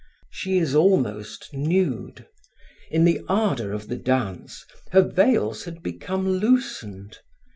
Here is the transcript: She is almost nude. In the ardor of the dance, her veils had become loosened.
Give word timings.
She 0.31 0.57
is 0.57 0.73
almost 0.73 1.49
nude. 1.53 2.25
In 2.89 3.03
the 3.05 3.21
ardor 3.29 3.71
of 3.71 3.87
the 3.87 3.97
dance, 3.97 4.65
her 4.93 5.03
veils 5.03 5.65
had 5.65 5.83
become 5.83 6.27
loosened. 6.27 7.19